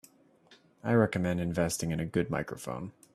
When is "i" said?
0.83-0.93